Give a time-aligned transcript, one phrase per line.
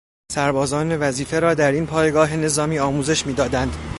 [0.31, 3.75] سربازان وظیفه را در این پایگاه نظامی آموزش میدادند.